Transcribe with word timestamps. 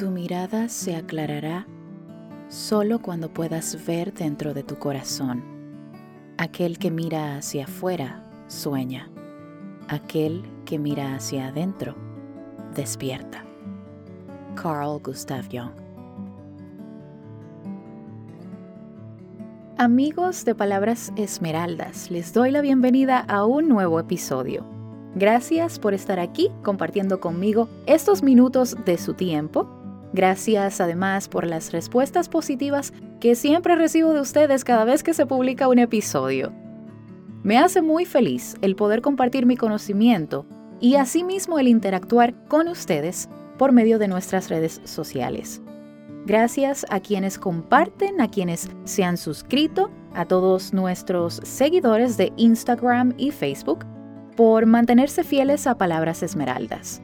Tu 0.00 0.10
mirada 0.10 0.70
se 0.70 0.96
aclarará 0.96 1.66
solo 2.48 3.02
cuando 3.02 3.34
puedas 3.34 3.84
ver 3.86 4.14
dentro 4.14 4.54
de 4.54 4.62
tu 4.62 4.78
corazón. 4.78 5.44
Aquel 6.38 6.78
que 6.78 6.90
mira 6.90 7.36
hacia 7.36 7.64
afuera 7.64 8.24
sueña. 8.46 9.10
Aquel 9.88 10.42
que 10.64 10.78
mira 10.78 11.14
hacia 11.14 11.48
adentro 11.48 11.96
despierta. 12.74 13.44
Carl 14.54 15.02
Gustav 15.04 15.44
Jung 15.52 15.74
Amigos 19.76 20.46
de 20.46 20.54
Palabras 20.54 21.12
Esmeraldas, 21.16 22.10
les 22.10 22.32
doy 22.32 22.52
la 22.52 22.62
bienvenida 22.62 23.18
a 23.18 23.44
un 23.44 23.68
nuevo 23.68 24.00
episodio. 24.00 24.64
Gracias 25.14 25.78
por 25.78 25.92
estar 25.92 26.18
aquí 26.20 26.50
compartiendo 26.62 27.20
conmigo 27.20 27.68
estos 27.84 28.22
minutos 28.22 28.78
de 28.86 28.96
su 28.96 29.12
tiempo. 29.12 29.79
Gracias 30.12 30.80
además 30.80 31.28
por 31.28 31.46
las 31.46 31.72
respuestas 31.72 32.28
positivas 32.28 32.92
que 33.20 33.34
siempre 33.34 33.76
recibo 33.76 34.12
de 34.12 34.20
ustedes 34.20 34.64
cada 34.64 34.84
vez 34.84 35.02
que 35.02 35.14
se 35.14 35.26
publica 35.26 35.68
un 35.68 35.78
episodio. 35.78 36.52
Me 37.42 37.58
hace 37.58 37.80
muy 37.80 38.04
feliz 38.04 38.56
el 38.60 38.76
poder 38.76 39.02
compartir 39.02 39.46
mi 39.46 39.56
conocimiento 39.56 40.46
y 40.80 40.96
asimismo 40.96 41.58
el 41.58 41.68
interactuar 41.68 42.34
con 42.48 42.68
ustedes 42.68 43.28
por 43.56 43.72
medio 43.72 43.98
de 43.98 44.08
nuestras 44.08 44.48
redes 44.48 44.80
sociales. 44.84 45.62
Gracias 46.26 46.84
a 46.90 47.00
quienes 47.00 47.38
comparten, 47.38 48.20
a 48.20 48.28
quienes 48.30 48.68
se 48.84 49.04
han 49.04 49.16
suscrito, 49.16 49.90
a 50.14 50.24
todos 50.26 50.72
nuestros 50.72 51.40
seguidores 51.44 52.16
de 52.16 52.32
Instagram 52.36 53.14
y 53.16 53.30
Facebook 53.30 53.86
por 54.36 54.66
mantenerse 54.66 55.24
fieles 55.24 55.66
a 55.66 55.78
Palabras 55.78 56.22
Esmeraldas. 56.22 57.00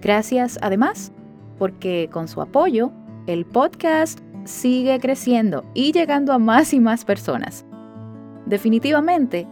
Gracias 0.00 0.58
además 0.62 1.12
porque 1.58 2.08
con 2.12 2.28
su 2.28 2.40
apoyo 2.40 2.92
el 3.26 3.44
podcast 3.44 4.20
sigue 4.44 4.98
creciendo 5.00 5.64
y 5.74 5.92
llegando 5.92 6.32
a 6.32 6.38
más 6.38 6.72
y 6.72 6.80
más 6.80 7.04
personas. 7.04 7.64
Definitivamente, 8.46 9.46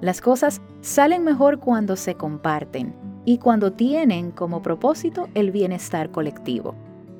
las 0.00 0.20
cosas 0.20 0.60
salen 0.82 1.24
mejor 1.24 1.60
cuando 1.60 1.96
se 1.96 2.14
comparten 2.14 2.94
y 3.24 3.38
cuando 3.38 3.72
tienen 3.72 4.30
como 4.30 4.60
propósito 4.60 5.28
el 5.34 5.50
bienestar 5.50 6.10
colectivo. 6.10 6.74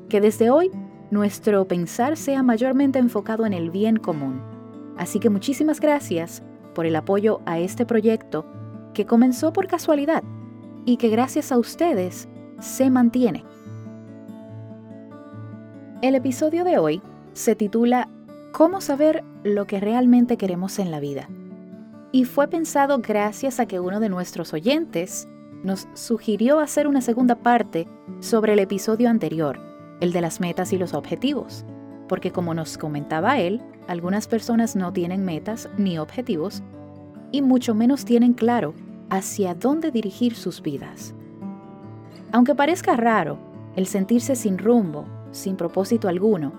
Que 0.08 0.20
desde 0.20 0.50
hoy 0.50 0.70
nuestro 1.10 1.66
pensar 1.66 2.16
sea 2.16 2.42
mayormente 2.42 2.98
enfocado 2.98 3.46
en 3.46 3.54
el 3.54 3.70
bien 3.70 3.96
común. 3.96 4.42
Así 4.98 5.18
que 5.18 5.30
muchísimas 5.30 5.80
gracias 5.80 6.42
por 6.74 6.86
el 6.86 6.96
apoyo 6.96 7.40
a 7.46 7.58
este 7.58 7.86
proyecto 7.86 8.44
que 8.92 9.06
comenzó 9.06 9.52
por 9.52 9.66
casualidad 9.66 10.22
y 10.84 10.98
que 10.98 11.08
gracias 11.08 11.52
a 11.52 11.58
ustedes 11.58 12.28
se 12.60 12.90
mantiene. 12.90 13.44
El 16.04 16.16
episodio 16.16 16.64
de 16.64 16.76
hoy 16.76 17.00
se 17.32 17.56
titula 17.56 18.10
¿Cómo 18.52 18.82
saber 18.82 19.24
lo 19.42 19.66
que 19.66 19.80
realmente 19.80 20.36
queremos 20.36 20.78
en 20.78 20.90
la 20.90 21.00
vida? 21.00 21.30
Y 22.12 22.26
fue 22.26 22.46
pensado 22.46 22.98
gracias 22.98 23.58
a 23.58 23.64
que 23.64 23.80
uno 23.80 24.00
de 24.00 24.10
nuestros 24.10 24.52
oyentes 24.52 25.26
nos 25.62 25.88
sugirió 25.94 26.60
hacer 26.60 26.88
una 26.88 27.00
segunda 27.00 27.36
parte 27.36 27.88
sobre 28.20 28.52
el 28.52 28.58
episodio 28.58 29.08
anterior 29.08 29.58
el 30.02 30.12
de 30.12 30.20
las 30.20 30.40
metas 30.40 30.74
y 30.74 30.76
los 30.76 30.92
objetivos, 30.92 31.64
porque 32.06 32.32
como 32.32 32.52
nos 32.52 32.76
comentaba 32.76 33.38
él, 33.38 33.62
algunas 33.88 34.28
personas 34.28 34.76
no 34.76 34.92
tienen 34.92 35.24
metas 35.24 35.70
ni 35.78 35.96
objetivos 35.96 36.62
y 37.32 37.40
mucho 37.40 37.74
menos 37.74 38.04
tienen 38.04 38.34
claro 38.34 38.74
hacia 39.08 39.54
dónde 39.54 39.90
dirigir 39.90 40.34
sus 40.34 40.60
vidas. 40.60 41.14
Aunque 42.30 42.54
parezca 42.54 42.94
raro, 42.94 43.38
el 43.74 43.86
sentirse 43.86 44.36
sin 44.36 44.58
rumbo, 44.58 45.06
sin 45.34 45.56
propósito 45.56 46.08
alguno, 46.08 46.52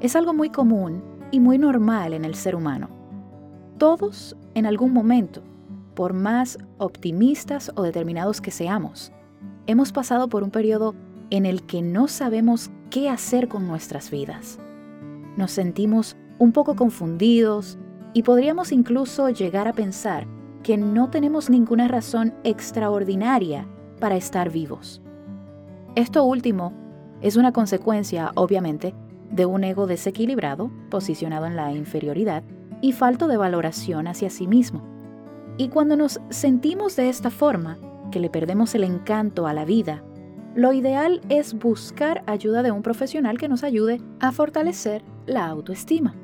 es 0.00 0.16
algo 0.16 0.34
muy 0.34 0.50
común 0.50 1.02
y 1.30 1.38
muy 1.38 1.58
normal 1.58 2.14
en 2.14 2.24
el 2.24 2.34
ser 2.34 2.56
humano. 2.56 2.88
Todos, 3.78 4.36
en 4.54 4.66
algún 4.66 4.92
momento, 4.92 5.42
por 5.94 6.12
más 6.14 6.58
optimistas 6.78 7.70
o 7.76 7.82
determinados 7.82 8.40
que 8.40 8.50
seamos, 8.50 9.12
hemos 9.66 9.92
pasado 9.92 10.28
por 10.28 10.42
un 10.42 10.50
periodo 10.50 10.94
en 11.30 11.46
el 11.46 11.62
que 11.62 11.82
no 11.82 12.08
sabemos 12.08 12.70
qué 12.90 13.08
hacer 13.08 13.48
con 13.48 13.66
nuestras 13.66 14.10
vidas. 14.10 14.58
Nos 15.36 15.52
sentimos 15.52 16.16
un 16.38 16.52
poco 16.52 16.74
confundidos 16.74 17.78
y 18.14 18.22
podríamos 18.22 18.72
incluso 18.72 19.28
llegar 19.30 19.68
a 19.68 19.72
pensar 19.72 20.26
que 20.62 20.76
no 20.76 21.10
tenemos 21.10 21.50
ninguna 21.50 21.88
razón 21.88 22.34
extraordinaria 22.44 23.66
para 24.00 24.16
estar 24.16 24.50
vivos. 24.50 25.02
Esto 25.94 26.24
último 26.24 26.72
es 27.22 27.36
una 27.36 27.52
consecuencia, 27.52 28.32
obviamente, 28.34 28.94
de 29.30 29.46
un 29.46 29.64
ego 29.64 29.86
desequilibrado, 29.86 30.70
posicionado 30.90 31.46
en 31.46 31.56
la 31.56 31.72
inferioridad 31.72 32.42
y 32.80 32.92
falto 32.92 33.28
de 33.28 33.36
valoración 33.36 34.06
hacia 34.06 34.28
sí 34.28 34.46
mismo. 34.46 34.82
Y 35.56 35.68
cuando 35.68 35.96
nos 35.96 36.20
sentimos 36.30 36.96
de 36.96 37.08
esta 37.08 37.30
forma, 37.30 37.78
que 38.10 38.20
le 38.20 38.28
perdemos 38.28 38.74
el 38.74 38.84
encanto 38.84 39.46
a 39.46 39.54
la 39.54 39.64
vida 39.64 40.02
lo 40.54 40.74
ideal 40.74 41.22
es 41.30 41.54
buscar 41.54 42.22
ayuda 42.26 42.62
de 42.62 42.70
un 42.70 42.82
profesional 42.82 43.38
que 43.38 43.48
nos 43.48 43.64
ayude 43.64 44.02
a 44.20 44.32
fortalecer 44.32 45.02
la 45.24 45.46
autoestima. 45.46 46.14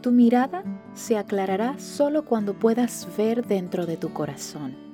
Tu 0.00 0.10
mirada 0.10 0.64
se 0.94 1.18
aclarará 1.18 1.78
solo 1.78 2.24
cuando 2.24 2.54
puedas 2.54 3.06
ver 3.16 3.46
dentro 3.46 3.84
de 3.84 3.98
tu 3.98 4.12
corazón. 4.14 4.91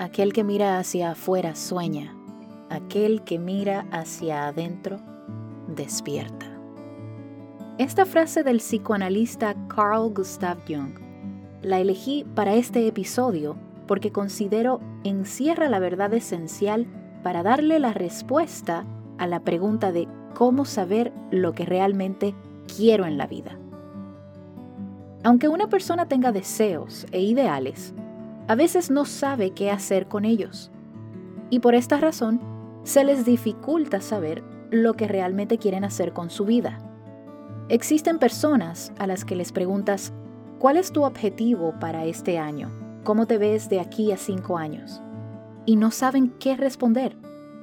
Aquel 0.00 0.32
que 0.32 0.44
mira 0.44 0.78
hacia 0.78 1.10
afuera 1.10 1.54
sueña, 1.54 2.16
aquel 2.70 3.22
que 3.22 3.38
mira 3.38 3.84
hacia 3.92 4.46
adentro 4.46 4.98
despierta. 5.68 6.46
Esta 7.76 8.06
frase 8.06 8.42
del 8.42 8.60
psicoanalista 8.60 9.54
Carl 9.68 10.10
Gustav 10.14 10.56
Jung 10.66 10.94
la 11.60 11.80
elegí 11.80 12.24
para 12.34 12.54
este 12.54 12.86
episodio 12.88 13.58
porque 13.86 14.10
considero 14.10 14.80
encierra 15.04 15.68
la 15.68 15.80
verdad 15.80 16.14
esencial 16.14 16.86
para 17.22 17.42
darle 17.42 17.78
la 17.78 17.92
respuesta 17.92 18.86
a 19.18 19.26
la 19.26 19.40
pregunta 19.40 19.92
de 19.92 20.08
cómo 20.34 20.64
saber 20.64 21.12
lo 21.30 21.52
que 21.52 21.66
realmente 21.66 22.34
quiero 22.74 23.04
en 23.04 23.18
la 23.18 23.26
vida. 23.26 23.58
Aunque 25.24 25.48
una 25.48 25.68
persona 25.68 26.06
tenga 26.06 26.32
deseos 26.32 27.06
e 27.12 27.20
ideales, 27.20 27.92
a 28.50 28.56
veces 28.56 28.90
no 28.90 29.04
sabe 29.04 29.52
qué 29.52 29.70
hacer 29.70 30.08
con 30.08 30.24
ellos. 30.24 30.72
Y 31.50 31.60
por 31.60 31.76
esta 31.76 31.98
razón, 31.98 32.40
se 32.82 33.04
les 33.04 33.24
dificulta 33.24 34.00
saber 34.00 34.42
lo 34.72 34.94
que 34.94 35.06
realmente 35.06 35.56
quieren 35.56 35.84
hacer 35.84 36.12
con 36.12 36.30
su 36.30 36.46
vida. 36.46 36.80
Existen 37.68 38.18
personas 38.18 38.92
a 38.98 39.06
las 39.06 39.24
que 39.24 39.36
les 39.36 39.52
preguntas, 39.52 40.12
¿cuál 40.58 40.78
es 40.78 40.90
tu 40.90 41.04
objetivo 41.04 41.74
para 41.78 42.06
este 42.06 42.40
año? 42.40 42.72
¿Cómo 43.04 43.28
te 43.28 43.38
ves 43.38 43.68
de 43.68 43.78
aquí 43.78 44.10
a 44.10 44.16
cinco 44.16 44.58
años? 44.58 45.00
Y 45.64 45.76
no 45.76 45.92
saben 45.92 46.30
qué 46.40 46.56
responder, 46.56 47.16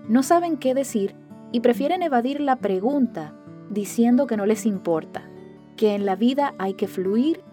no 0.08 0.24
saben 0.24 0.56
qué 0.56 0.74
decir 0.74 1.18
y 1.52 1.60
prefieren 1.60 2.02
evadir 2.02 2.40
la 2.40 2.56
pregunta 2.56 3.34
diciendo 3.70 4.26
que 4.26 4.38
no 4.38 4.46
les 4.46 4.66
importa, 4.66 5.30
que 5.76 5.96
en 5.96 6.06
la 6.06 6.16
vida 6.16 6.54
hay 6.58 6.76
que 6.76 6.88
fluir 6.88 7.44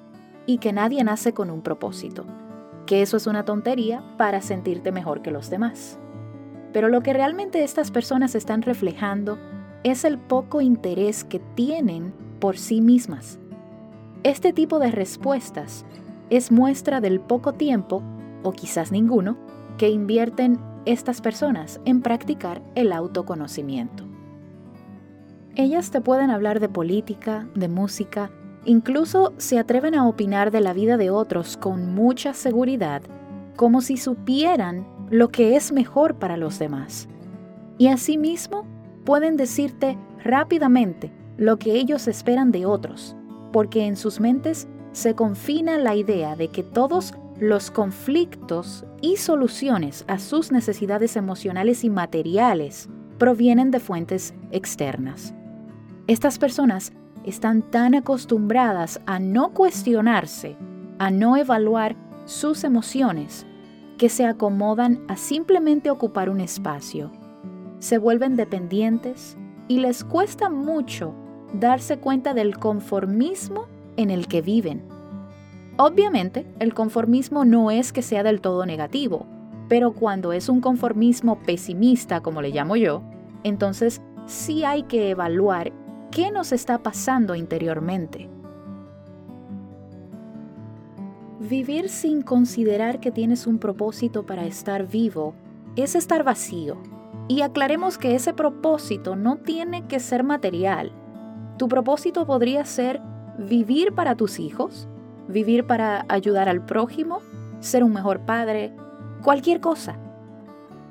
y 0.47 0.59
que 0.59 0.73
nadie 0.73 1.03
nace 1.03 1.35
con 1.35 1.51
un 1.51 1.63
propósito, 1.63 2.27
que 2.87 3.03
eso 3.03 3.17
es 3.17 3.27
una 3.27 3.45
tontería 3.45 4.03
para 4.17 4.41
sentirte 4.41 4.93
mejor 4.93 5.23
que 5.23 5.31
los 5.31 5.51
demás. 5.51 5.99
Pero 6.73 6.89
lo 6.89 7.03
que 7.03 7.13
realmente 7.13 7.63
estas 7.63 7.91
personas 7.91 8.35
están 8.35 8.63
reflejando 8.63 9.39
es 9.85 10.05
el 10.05 10.19
poco 10.19 10.61
interés 10.61 11.25
que 11.25 11.39
tienen 11.55 12.13
por 12.41 12.57
sí 12.59 12.81
mismas. 12.81 13.39
Este 14.23 14.53
tipo 14.53 14.79
de 14.79 14.91
respuestas 14.91 15.85
es 16.31 16.51
muestra 16.51 17.01
del 17.01 17.21
poco 17.21 17.53
tiempo, 17.53 18.03
o 18.43 18.53
quizás 18.53 18.91
ninguno, 18.91 19.37
que 19.79 19.91
invierten 19.91 20.59
estas 20.87 21.21
personas 21.21 21.81
en 21.85 22.03
practicar 22.03 22.63
el 22.75 22.93
autoconocimiento. 22.93 24.05
Ellas 25.57 25.91
te 25.91 26.01
pueden 26.01 26.31
hablar 26.31 26.61
de 26.61 26.69
política, 26.69 27.47
de 27.55 27.69
música, 27.69 28.31
incluso 28.65 29.33
se 29.37 29.59
atreven 29.59 29.95
a 29.95 30.07
opinar 30.07 30.51
de 30.51 30.61
la 30.61 30.73
vida 30.73 30.97
de 30.97 31.11
otros 31.11 31.57
con 31.57 31.95
mucha 31.95 32.35
seguridad, 32.35 33.03
como 33.57 33.81
si 33.81 33.97
supieran 33.97 34.87
lo 35.11 35.29
que 35.29 35.57
es 35.57 35.73
mejor 35.73 36.17
para 36.17 36.37
los 36.37 36.59
demás. 36.59 37.09
Y 37.79 37.89
asimismo 37.89 38.67
pueden 39.05 39.37
decirte 39.37 39.99
rápidamente 40.23 41.13
lo 41.37 41.59
que 41.59 41.75
ellos 41.75 42.09
esperan 42.09 42.53
de 42.53 42.67
otros, 42.67 43.17
porque 43.53 43.87
en 43.87 43.97
sus 43.97 44.21
mentes 44.21 44.69
se 44.93 45.15
confina 45.15 45.79
la 45.79 45.95
idea 45.97 46.37
de 46.37 46.49
que 46.49 46.63
todos 46.63 47.15
los 47.39 47.71
conflictos 47.71 48.85
y 49.01 49.17
soluciones 49.17 50.05
a 50.07 50.19
sus 50.19 50.53
necesidades 50.53 51.17
emocionales 51.17 51.83
y 51.85 51.91
materiales 51.91 52.89
provienen 53.19 53.71
de 53.71 53.81
fuentes 53.81 54.35
externas. 54.53 55.35
Estas 56.07 56.39
personas 56.39 56.93
están 57.25 57.63
tan 57.63 57.95
acostumbradas 57.95 59.01
a 59.07 59.19
no 59.19 59.53
cuestionarse, 59.53 60.57
a 60.99 61.11
no 61.11 61.37
evaluar 61.37 61.97
sus 62.25 62.65
emociones, 62.65 63.47
que 63.99 64.09
se 64.09 64.27
acomodan 64.27 65.03
a 65.09 65.17
simplemente 65.17 65.91
ocupar 65.91 66.29
un 66.29 66.41
espacio. 66.41 67.11
Se 67.79 67.99
vuelven 67.99 68.37
dependientes 68.37 69.37
y 69.69 69.79
les 69.79 70.05
cuesta 70.05 70.51
mucho 70.51 71.15
darse 71.53 71.99
cuenta 71.99 72.35
del 72.35 72.59
conformismo 72.59 73.67
en 73.97 74.11
el 74.11 74.27
que 74.27 74.43
viven. 74.43 74.83
Obviamente, 75.77 76.47
el 76.59 76.75
conformismo 76.75 77.45
no 77.45 77.71
es 77.71 77.93
que 77.93 78.03
sea 78.03 78.23
del 78.23 78.41
todo 78.41 78.67
negativo, 78.67 79.27
pero 79.69 79.93
cuando 79.93 80.33
es 80.33 80.49
un 80.49 80.61
conformismo 80.61 81.39
pesimista, 81.41 82.21
como 82.21 82.43
le 82.43 82.51
llamo 82.51 82.77
yo, 82.77 83.03
entonces 83.43 84.01
sí 84.27 84.65
hay 84.65 84.85
que 84.85 85.11
evaluar 85.11 85.73
qué 86.15 86.31
nos 86.31 86.53
está 86.53 86.79
pasando 86.79 87.35
interiormente. 87.35 88.29
Vivir 91.41 91.89
sin 91.89 92.23
considerar 92.23 93.01
que 93.01 93.11
tienes 93.11 93.49
un 93.49 93.59
propósito 93.59 94.25
para 94.25 94.47
estar 94.47 94.87
vivo 94.87 95.35
es 95.75 95.97
estar 95.97 96.23
vacío. 96.23 96.77
Y 97.27 97.41
aclaremos 97.41 97.99
que 97.99 98.15
ese 98.15 98.33
propósito 98.33 99.17
no 99.17 99.39
tiene 99.39 99.89
que 99.89 99.99
ser 99.99 100.23
material. 100.23 100.93
Tu 101.59 101.67
propósito 101.67 102.27
podría 102.27 102.65
ser 102.65 103.01
vivir 103.37 103.93
para 103.93 104.15
tus 104.15 104.39
hijos, 104.39 104.87
vivir 105.27 105.67
para 105.67 106.07
ayudar 106.09 106.49
al 106.49 106.65
prójimo, 106.65 107.23
ser 107.59 107.83
un 107.83 107.93
mejor 107.93 108.21
padre, 108.21 108.73
cualquier 109.25 109.61
cosa. 109.61 109.97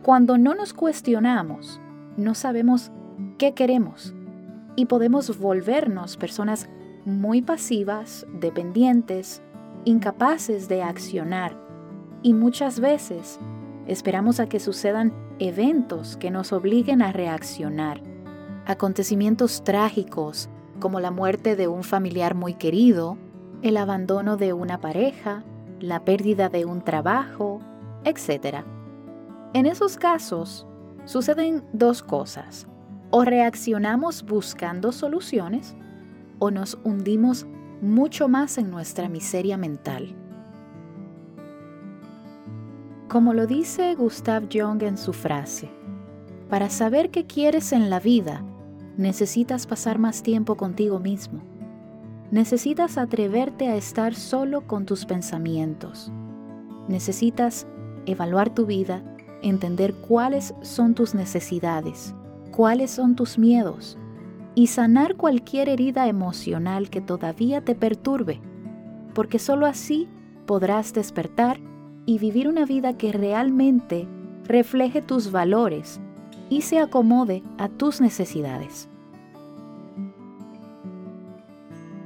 Cuando 0.02 0.38
no 0.38 0.54
nos 0.54 0.74
cuestionamos, 0.74 1.80
no 2.18 2.36
sabemos 2.36 2.92
qué 3.38 3.54
queremos 3.54 4.14
y 4.76 4.86
podemos 4.86 5.38
volvernos 5.40 6.18
personas 6.18 6.70
muy 7.06 7.42
pasivas, 7.42 8.26
dependientes, 8.34 9.42
incapaces 9.86 10.68
de 10.70 10.84
accionar 10.84 11.58
y 12.22 12.34
muchas 12.34 12.80
veces 12.80 13.40
esperamos 13.86 14.40
a 14.40 14.48
que 14.48 14.60
sucedan 14.60 15.14
eventos 15.40 16.18
que 16.18 16.32
nos 16.32 16.54
obliguen 16.54 17.02
a 17.02 17.12
reaccionar. 17.12 18.02
Acontecimientos 18.66 19.64
trágicos 19.64 20.50
como 20.80 21.02
la 21.02 21.12
muerte 21.12 21.56
de 21.56 21.68
un 21.68 21.84
familiar 21.84 22.34
muy 22.34 22.54
querido, 22.54 23.18
el 23.62 23.78
abandono 23.78 24.38
de 24.38 24.54
una 24.54 24.80
pareja, 24.80 25.44
la 25.80 26.06
pérdida 26.06 26.48
de 26.50 26.66
un 26.66 26.82
trabajo, 26.82 27.60
etc. 28.06 28.64
En 29.54 29.66
esos 29.66 29.98
casos 29.98 30.66
suceden 31.06 31.64
dos 31.74 32.02
cosas. 32.02 32.68
O 33.16 33.24
reaccionamos 33.24 34.26
buscando 34.26 34.92
soluciones 34.92 35.76
o 36.40 36.50
nos 36.50 36.80
hundimos 36.84 37.46
mucho 37.80 38.28
más 38.28 38.58
en 38.58 38.72
nuestra 38.72 39.08
miseria 39.08 39.56
mental. 39.56 40.16
Como 43.10 43.36
lo 43.36 43.46
dice 43.46 43.94
Gustav 43.94 44.50
Jung 44.52 44.82
en 44.82 44.98
su 44.98 45.14
frase, 45.14 45.70
para 46.50 46.72
saber 46.72 47.12
qué 47.12 47.28
quieres 47.28 47.72
en 47.72 47.92
la 47.92 48.00
vida, 48.00 48.44
necesitas 48.98 49.68
pasar 49.68 50.00
más 50.00 50.24
tiempo 50.24 50.58
contigo 50.58 50.98
mismo. 50.98 51.44
Necesitas 52.32 52.98
atreverte 52.98 53.68
a 53.68 53.76
estar 53.76 54.16
solo 54.16 54.66
con 54.66 54.88
tus 54.88 55.06
pensamientos. 55.06 56.12
Necesitas 56.88 57.68
evaluar 58.08 58.56
tu 58.56 58.66
vida, 58.66 59.04
entender 59.44 59.94
cuáles 59.94 60.56
son 60.64 60.96
tus 60.96 61.14
necesidades, 61.14 62.16
cuáles 62.56 62.92
son 62.92 63.16
tus 63.16 63.38
miedos, 63.38 63.98
y 64.56 64.68
sanar 64.68 65.16
cualquier 65.16 65.68
herida 65.70 66.08
emocional 66.08 66.90
que 66.90 67.02
todavía 67.02 67.62
te 67.62 67.74
perturbe, 67.74 68.40
porque 69.14 69.40
sólo 69.40 69.66
así 69.66 70.08
podrás 70.46 70.94
despertar 70.94 71.60
y 72.06 72.20
vivir 72.20 72.48
una 72.48 72.66
vida 72.66 72.96
que 72.96 73.12
realmente 73.12 74.08
refleje 74.46 75.02
tus 75.02 75.32
valores 75.32 76.00
y 76.50 76.62
se 76.62 76.80
acomode 76.80 77.42
a 77.58 77.70
tus 77.70 78.02
necesidades. 78.02 78.88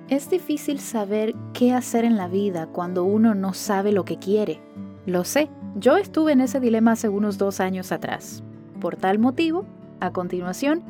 Es 0.07 0.29
difícil 0.29 0.79
saber 0.79 1.35
qué 1.51 1.73
hacer 1.73 2.05
en 2.05 2.15
la 2.15 2.29
vida 2.29 2.67
cuando 2.67 3.03
uno 3.03 3.35
no 3.35 3.53
sabe 3.53 3.91
lo 3.91 4.05
que 4.05 4.17
quiere. 4.17 4.61
Lo 5.05 5.25
sé, 5.25 5.49
yo 5.75 5.97
estuve 5.97 6.31
en 6.31 6.39
ese 6.39 6.61
dilema 6.61 6.93
hace 6.93 7.09
unos 7.09 7.37
dos 7.37 7.59
años 7.59 7.91
atrás. 7.91 8.41
Por 8.79 8.95
tal 8.95 9.19
motivo, 9.19 9.65
a 9.99 10.11
continuación, 10.11 10.83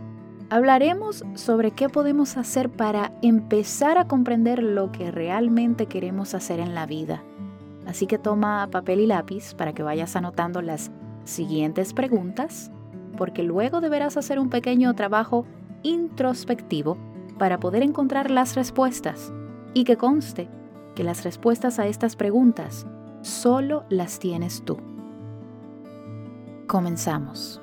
hablaremos 0.49 1.23
sobre 1.35 1.71
qué 1.71 1.89
podemos 1.89 2.37
hacer 2.37 2.69
para 2.69 3.11
empezar 3.21 3.97
a 3.97 4.07
comprender 4.07 4.63
lo 4.63 4.91
que 4.91 5.11
realmente 5.11 5.87
queremos 5.87 6.33
hacer 6.33 6.59
en 6.59 6.75
la 6.75 6.85
vida. 6.85 7.23
Así 7.85 8.05
que 8.05 8.17
toma 8.17 8.67
papel 8.71 8.99
y 8.99 9.07
lápiz 9.07 9.53
para 9.53 9.73
que 9.73 9.83
vayas 9.83 10.15
anotando 10.15 10.61
las 10.61 10.91
siguientes 11.23 11.93
preguntas, 11.93 12.71
porque 13.17 13.43
luego 13.43 13.81
deberás 13.81 14.17
hacer 14.17 14.39
un 14.39 14.49
pequeño 14.49 14.93
trabajo 14.93 15.45
introspectivo 15.83 16.97
para 17.37 17.59
poder 17.59 17.83
encontrar 17.83 18.31
las 18.31 18.55
respuestas 18.55 19.31
y 19.73 19.83
que 19.83 19.97
conste 19.97 20.49
que 20.95 21.03
las 21.03 21.23
respuestas 21.23 21.79
a 21.79 21.87
estas 21.87 22.15
preguntas 22.15 22.87
solo 23.21 23.85
las 23.89 24.19
tienes 24.19 24.63
tú. 24.65 24.77
Comenzamos. 26.67 27.61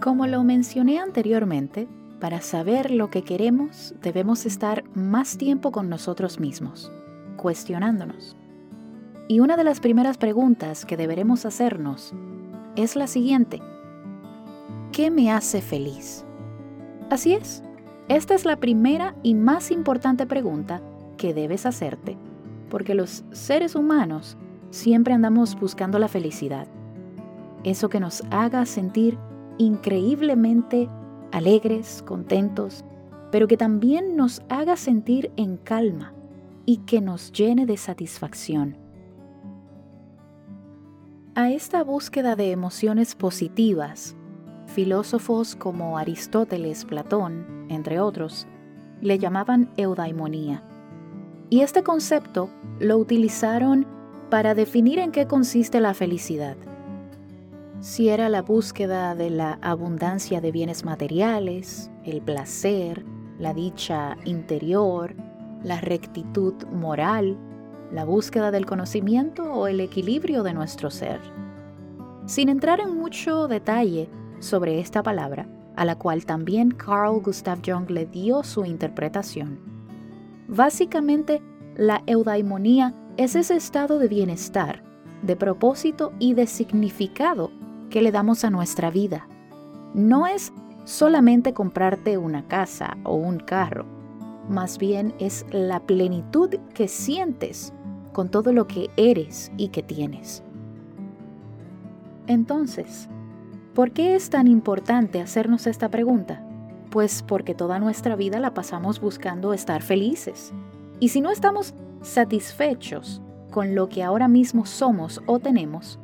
Como 0.00 0.26
lo 0.26 0.42
mencioné 0.44 0.98
anteriormente, 0.98 1.86
para 2.20 2.40
saber 2.40 2.90
lo 2.90 3.10
que 3.10 3.20
queremos 3.20 3.94
debemos 4.00 4.46
estar 4.46 4.82
más 4.94 5.36
tiempo 5.36 5.72
con 5.72 5.90
nosotros 5.90 6.40
mismos, 6.40 6.90
cuestionándonos. 7.36 8.34
Y 9.28 9.40
una 9.40 9.58
de 9.58 9.64
las 9.64 9.78
primeras 9.80 10.16
preguntas 10.16 10.86
que 10.86 10.96
deberemos 10.96 11.44
hacernos 11.44 12.14
es 12.76 12.96
la 12.96 13.06
siguiente. 13.06 13.60
¿Qué 14.90 15.10
me 15.10 15.30
hace 15.30 15.60
feliz? 15.60 16.24
Así 17.10 17.34
es, 17.34 17.62
esta 18.08 18.34
es 18.34 18.46
la 18.46 18.56
primera 18.56 19.14
y 19.22 19.34
más 19.34 19.70
importante 19.70 20.24
pregunta 20.24 20.80
que 21.18 21.34
debes 21.34 21.66
hacerte, 21.66 22.16
porque 22.70 22.94
los 22.94 23.22
seres 23.32 23.74
humanos 23.74 24.38
siempre 24.70 25.12
andamos 25.12 25.60
buscando 25.60 25.98
la 25.98 26.08
felicidad, 26.08 26.68
eso 27.64 27.90
que 27.90 28.00
nos 28.00 28.22
haga 28.30 28.64
sentir 28.64 29.18
increíblemente 29.60 30.88
alegres, 31.32 32.02
contentos, 32.06 32.82
pero 33.30 33.46
que 33.46 33.58
también 33.58 34.16
nos 34.16 34.42
haga 34.48 34.76
sentir 34.76 35.30
en 35.36 35.58
calma 35.58 36.14
y 36.64 36.78
que 36.78 37.02
nos 37.02 37.30
llene 37.30 37.66
de 37.66 37.76
satisfacción. 37.76 38.78
A 41.34 41.50
esta 41.50 41.84
búsqueda 41.84 42.36
de 42.36 42.52
emociones 42.52 43.14
positivas, 43.14 44.16
filósofos 44.66 45.54
como 45.56 45.98
Aristóteles, 45.98 46.86
Platón, 46.86 47.66
entre 47.68 48.00
otros, 48.00 48.46
le 49.02 49.18
llamaban 49.18 49.70
eudaimonía. 49.76 50.64
Y 51.50 51.60
este 51.60 51.82
concepto 51.82 52.48
lo 52.78 52.96
utilizaron 52.96 53.86
para 54.30 54.54
definir 54.54 54.98
en 54.98 55.12
qué 55.12 55.26
consiste 55.26 55.80
la 55.80 55.92
felicidad 55.92 56.56
si 57.80 58.10
era 58.10 58.28
la 58.28 58.42
búsqueda 58.42 59.14
de 59.14 59.30
la 59.30 59.58
abundancia 59.62 60.42
de 60.42 60.52
bienes 60.52 60.84
materiales, 60.84 61.90
el 62.04 62.20
placer, 62.20 63.06
la 63.38 63.54
dicha 63.54 64.18
interior, 64.24 65.14
la 65.64 65.80
rectitud 65.80 66.54
moral, 66.66 67.38
la 67.90 68.04
búsqueda 68.04 68.50
del 68.50 68.66
conocimiento 68.66 69.44
o 69.44 69.66
el 69.66 69.80
equilibrio 69.80 70.42
de 70.42 70.52
nuestro 70.52 70.90
ser. 70.90 71.20
Sin 72.26 72.50
entrar 72.50 72.80
en 72.80 72.98
mucho 72.98 73.48
detalle 73.48 74.10
sobre 74.40 74.78
esta 74.78 75.02
palabra, 75.02 75.48
a 75.74 75.86
la 75.86 75.96
cual 75.96 76.26
también 76.26 76.72
Carl 76.72 77.22
Gustav 77.22 77.60
Jung 77.64 77.88
le 77.88 78.04
dio 78.04 78.42
su 78.42 78.66
interpretación, 78.66 79.58
básicamente 80.48 81.42
la 81.76 82.02
eudaimonía 82.06 82.94
es 83.16 83.36
ese 83.36 83.56
estado 83.56 83.98
de 83.98 84.08
bienestar, 84.08 84.82
de 85.22 85.34
propósito 85.34 86.12
y 86.18 86.34
de 86.34 86.46
significado 86.46 87.50
que 87.90 88.02
le 88.02 88.12
damos 88.12 88.44
a 88.44 88.50
nuestra 88.50 88.90
vida. 88.90 89.28
No 89.92 90.26
es 90.26 90.52
solamente 90.84 91.52
comprarte 91.52 92.16
una 92.16 92.46
casa 92.48 92.96
o 93.04 93.14
un 93.14 93.38
carro, 93.38 93.84
más 94.48 94.78
bien 94.78 95.14
es 95.18 95.46
la 95.52 95.80
plenitud 95.80 96.56
que 96.74 96.88
sientes 96.88 97.72
con 98.12 98.30
todo 98.30 98.52
lo 98.52 98.66
que 98.66 98.90
eres 98.96 99.52
y 99.56 99.68
que 99.68 99.82
tienes. 99.82 100.42
Entonces, 102.26 103.08
¿por 103.74 103.92
qué 103.92 104.16
es 104.16 104.30
tan 104.30 104.46
importante 104.48 105.20
hacernos 105.20 105.66
esta 105.66 105.88
pregunta? 105.88 106.44
Pues 106.90 107.22
porque 107.22 107.54
toda 107.54 107.78
nuestra 107.78 108.16
vida 108.16 108.40
la 108.40 108.52
pasamos 108.52 109.00
buscando 109.00 109.52
estar 109.52 109.82
felices. 109.82 110.52
Y 110.98 111.10
si 111.10 111.20
no 111.20 111.30
estamos 111.30 111.74
satisfechos 112.02 113.22
con 113.50 113.74
lo 113.74 113.88
que 113.88 114.02
ahora 114.02 114.26
mismo 114.26 114.66
somos 114.66 115.22
o 115.26 115.38
tenemos, 115.38 116.00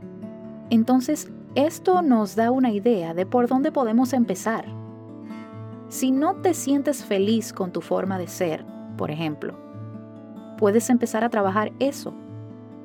entonces 0.71 1.33
esto 1.57 2.03
nos 2.03 2.37
da 2.37 2.51
una 2.51 2.71
idea 2.71 3.15
de 3.15 3.27
por 3.27 3.49
dónde 3.49 3.73
podemos 3.73 4.13
empezar. 4.13 4.67
Si 5.89 6.11
no 6.11 6.37
te 6.37 6.53
sientes 6.53 7.05
feliz 7.05 7.53
con 7.53 7.73
tu 7.73 7.81
forma 7.81 8.19
de 8.19 8.29
ser, 8.29 8.65
por 8.99 9.11
ejemplo, 9.11 9.59
puedes 10.59 10.91
empezar 10.91 11.25
a 11.25 11.31
trabajar 11.31 11.73
eso. 11.79 12.15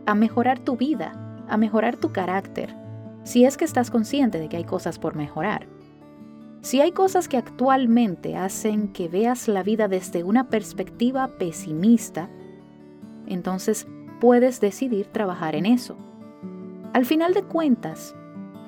a 0.07 0.15
mejorar 0.15 0.57
tu 0.57 0.77
vida, 0.77 1.13
a 1.47 1.57
mejorar 1.57 1.95
tu 1.95 2.11
carácter, 2.11 2.75
si 3.23 3.45
es 3.45 3.55
que 3.55 3.65
estás 3.65 3.91
consciente 3.91 4.39
de 4.39 4.49
que 4.49 4.57
hay 4.57 4.63
cosas 4.63 4.97
por 4.97 5.15
mejorar. 5.15 5.67
Si 6.61 6.81
hay 6.81 6.91
cosas 6.91 7.27
que 7.27 7.37
actualmente 7.37 8.35
hacen 8.35 8.91
que 8.93 9.07
veas 9.07 9.47
la 9.47 9.61
vida 9.61 9.87
desde 9.87 10.23
una 10.23 10.49
perspectiva 10.49 11.27
pesimista, 11.37 12.29
entonces 13.27 13.87
puedes 14.19 14.59
decidir 14.59 15.05
trabajar 15.07 15.55
en 15.55 15.67
eso. 15.67 15.97
Al 16.93 17.05
final 17.05 17.33
de 17.33 17.43
cuentas, 17.43 18.15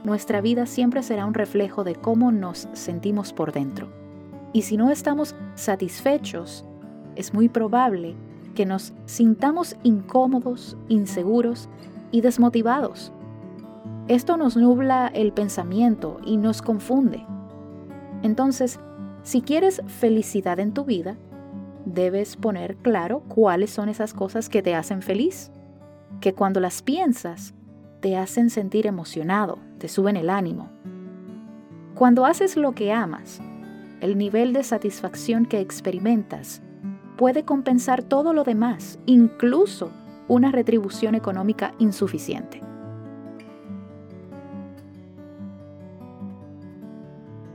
nuestra 0.04 0.42
vida 0.42 0.66
siempre 0.66 1.02
será 1.02 1.26
un 1.26 1.34
reflejo 1.34 1.84
de 1.84 1.96
cómo 1.96 2.32
nos 2.32 2.68
sentimos 2.74 3.32
por 3.32 3.54
dentro. 3.54 3.88
Y 4.52 4.64
si 4.64 4.78
no 4.78 4.92
estamos 4.92 5.36
satisfechos, 5.56 6.66
es 7.16 7.34
muy 7.34 7.50
probable 7.50 8.16
que 8.54 8.66
nos 8.66 8.94
sintamos 9.06 9.76
incómodos, 9.84 10.78
inseguros 10.90 11.70
y 12.12 12.22
desmotivados. 12.22 13.12
Esto 14.08 14.38
nos 14.38 14.58
nubla 14.58 15.08
el 15.08 15.32
pensamiento 15.32 16.20
y 16.26 16.38
nos 16.38 16.62
confunde. 16.62 17.26
Entonces, 18.22 18.80
si 19.24 19.42
quieres 19.42 19.82
felicidad 19.88 20.60
en 20.60 20.74
tu 20.74 20.84
vida, 20.84 21.16
debes 21.86 22.36
poner 22.36 22.76
claro 22.76 23.22
cuáles 23.22 23.72
son 23.72 23.90
esas 23.90 24.14
cosas 24.14 24.50
que 24.50 24.62
te 24.62 24.76
hacen 24.76 25.02
feliz, 25.02 25.52
que 26.20 26.34
cuando 26.34 26.60
las 26.60 26.82
piensas 26.82 27.54
te 28.04 28.18
hacen 28.18 28.50
sentir 28.50 28.86
emocionado, 28.86 29.60
te 29.78 29.88
suben 29.88 30.18
el 30.18 30.30
ánimo. 30.30 30.70
Cuando 31.96 32.26
haces 32.26 32.58
lo 32.58 32.74
que 32.74 32.92
amas, 32.92 33.40
el 34.02 34.18
nivel 34.18 34.52
de 34.52 34.62
satisfacción 34.66 35.46
que 35.46 35.62
experimentas 35.62 36.62
puede 37.16 37.46
compensar 37.46 38.04
todo 38.04 38.34
lo 38.34 38.44
demás, 38.44 39.00
incluso 39.06 39.90
una 40.28 40.52
retribución 40.52 41.16
económica 41.16 41.76
insuficiente. 41.80 42.62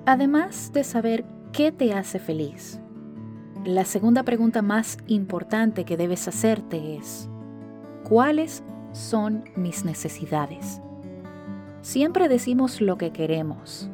Además 0.06 0.72
de 0.72 0.82
saber 0.82 1.26
qué 1.52 1.72
te 1.72 1.92
hace 1.92 2.18
feliz, 2.18 2.80
la 3.66 3.84
segunda 3.84 4.22
pregunta 4.22 4.62
más 4.62 4.96
importante 5.08 5.84
que 5.84 5.98
debes 5.98 6.26
hacerte 6.26 6.96
es, 6.96 7.28
¿cuáles 8.08 8.62
son 8.92 9.44
mis 9.56 9.84
necesidades? 9.84 10.80
Siempre 11.82 12.28
decimos 12.28 12.80
lo 12.80 12.98
que 12.98 13.12
queremos. 13.12 13.88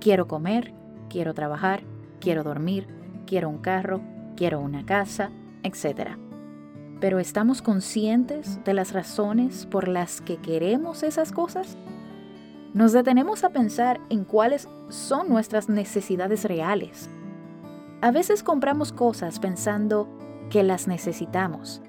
Quiero 0.00 0.26
comer, 0.28 0.74
quiero 1.08 1.34
trabajar, 1.34 1.82
quiero 2.20 2.42
dormir, 2.42 2.88
quiero 3.26 3.48
un 3.48 3.58
carro, 3.58 4.00
quiero 4.36 4.60
una 4.60 4.84
casa, 4.84 5.30
etc. 5.62 6.16
Pero 7.00 7.18
¿estamos 7.18 7.62
conscientes 7.62 8.62
de 8.64 8.74
las 8.74 8.92
razones 8.92 9.66
por 9.66 9.88
las 9.88 10.20
que 10.20 10.36
queremos 10.36 11.02
esas 11.02 11.32
cosas? 11.32 11.76
nos 12.74 12.92
detenemos 12.92 13.44
a 13.44 13.50
pensar 13.50 14.00
en 14.08 14.24
cuáles 14.24 14.68
son 14.88 15.28
nuestras 15.28 15.68
necesidades 15.68 16.44
reales. 16.44 17.10
A 18.00 18.10
veces 18.10 18.42
compramos 18.42 18.92
cosas 18.92 19.38
pensando 19.38 20.08
que 20.50 20.62
las 20.62 20.88
necesitamos, 20.88 21.82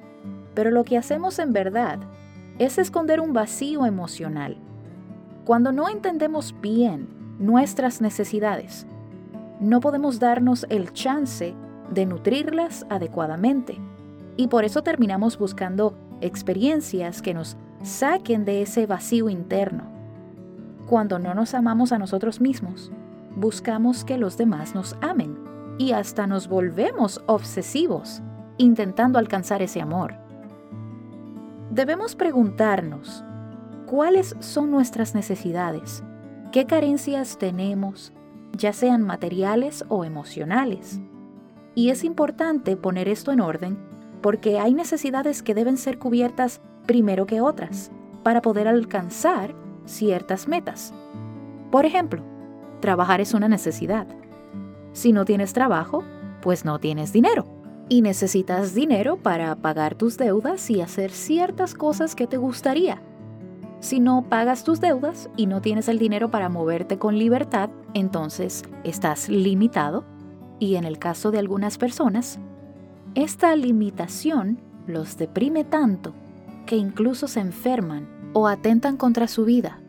pero 0.53 0.71
lo 0.71 0.83
que 0.83 0.97
hacemos 0.97 1.39
en 1.39 1.53
verdad 1.53 1.99
es 2.59 2.77
esconder 2.77 3.19
un 3.19 3.33
vacío 3.33 3.85
emocional. 3.85 4.57
Cuando 5.45 5.71
no 5.71 5.89
entendemos 5.89 6.55
bien 6.61 7.07
nuestras 7.39 8.01
necesidades, 8.01 8.85
no 9.59 9.79
podemos 9.79 10.19
darnos 10.19 10.65
el 10.69 10.93
chance 10.93 11.53
de 11.91 12.05
nutrirlas 12.05 12.85
adecuadamente 12.89 13.77
y 14.37 14.47
por 14.47 14.65
eso 14.65 14.83
terminamos 14.83 15.37
buscando 15.37 15.95
experiencias 16.21 17.21
que 17.21 17.33
nos 17.33 17.57
saquen 17.81 18.45
de 18.45 18.61
ese 18.61 18.85
vacío 18.85 19.29
interno 19.29 19.93
cuando 20.87 21.17
no 21.17 21.33
nos 21.33 21.53
amamos 21.53 21.91
a 21.91 21.97
nosotros 21.97 22.41
mismos, 22.41 22.91
buscamos 23.35 24.03
que 24.03 24.17
los 24.17 24.37
demás 24.37 24.75
nos 24.75 24.95
amen 25.01 25.37
y 25.77 25.93
hasta 25.93 26.27
nos 26.27 26.47
volvemos 26.47 27.21
obsesivos 27.25 28.21
intentando 28.57 29.17
alcanzar 29.17 29.61
ese 29.61 29.81
amor. 29.81 30.22
Debemos 31.73 32.15
preguntarnos, 32.15 33.25
¿cuáles 33.87 34.35
son 34.41 34.69
nuestras 34.69 35.15
necesidades? 35.15 36.03
¿Qué 36.51 36.67
carencias 36.67 37.39
tenemos, 37.39 38.13
ya 38.55 38.73
sean 38.73 39.01
materiales 39.01 39.83
o 39.89 40.05
emocionales? 40.05 41.01
Y 41.73 41.89
es 41.89 42.03
importante 42.03 42.77
poner 42.77 43.07
esto 43.07 43.31
en 43.31 43.41
orden 43.41 43.79
porque 44.21 44.59
hay 44.59 44.75
necesidades 44.75 45.41
que 45.41 45.55
deben 45.55 45.77
ser 45.77 45.97
cubiertas 45.97 46.61
primero 46.85 47.25
que 47.25 47.41
otras 47.41 47.89
para 48.21 48.43
poder 48.43 48.67
alcanzar 48.67 49.55
ciertas 49.85 50.47
metas. 50.47 50.93
Por 51.71 51.87
ejemplo, 51.87 52.21
trabajar 52.81 53.19
es 53.19 53.33
una 53.33 53.49
necesidad. 53.49 54.05
Si 54.91 55.11
no 55.11 55.25
tienes 55.25 55.53
trabajo, 55.53 56.03
pues 56.39 56.65
no 56.65 56.77
tienes 56.77 57.11
dinero. 57.11 57.52
Y 57.93 58.01
necesitas 58.01 58.73
dinero 58.73 59.17
para 59.17 59.55
pagar 59.55 59.93
tus 59.93 60.17
deudas 60.17 60.71
y 60.71 60.81
hacer 60.81 61.11
ciertas 61.11 61.75
cosas 61.75 62.15
que 62.15 62.25
te 62.25 62.37
gustaría. 62.37 62.99
Si 63.81 63.99
no 63.99 64.25
pagas 64.29 64.63
tus 64.63 64.81
deudas 64.81 65.29
y 65.37 65.45
no 65.45 65.61
tienes 65.61 65.87
el 65.87 65.99
dinero 65.99 66.31
para 66.31 66.49
moverte 66.49 66.97
con 66.97 67.19
libertad, 67.19 67.69
entonces 67.93 68.63
estás 68.83 69.29
limitado 69.29 70.05
y 70.57 70.73
en 70.73 70.85
el 70.85 70.97
caso 70.97 71.29
de 71.29 71.37
algunas 71.37 71.77
personas, 71.77 72.39
esta 73.13 73.55
limitación 73.55 74.57
los 74.87 75.15
deprime 75.15 75.63
tanto 75.63 76.15
que 76.65 76.77
incluso 76.77 77.27
se 77.27 77.41
enferman 77.41 78.07
o 78.33 78.47
atentan 78.47 78.97
contra 78.97 79.27
su 79.27 79.45
vida. 79.45 79.79